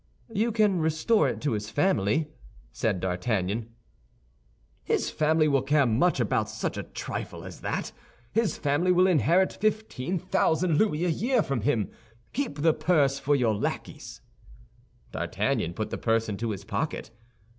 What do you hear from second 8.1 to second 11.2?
His family will inherit fifteen thousand louis a